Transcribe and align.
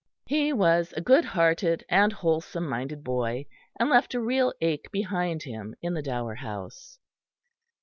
He 0.25 0.51
was 0.51 0.93
a 0.93 0.99
good 1.01 1.25
hearted 1.25 1.85
and 1.87 2.11
wholesome 2.11 2.67
minded 2.67 3.03
boy, 3.03 3.45
and 3.79 3.87
left 3.87 4.15
a 4.15 4.19
real 4.19 4.51
ache 4.59 4.89
behind 4.91 5.43
him 5.43 5.75
in 5.79 5.93
the 5.93 6.01
Dower 6.01 6.33
House. 6.33 6.97